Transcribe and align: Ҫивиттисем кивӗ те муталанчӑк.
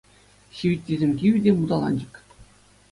Ҫивиттисем 0.59 1.11
кивӗ 1.21 1.39
те 1.45 1.51
муталанчӑк. 1.61 2.13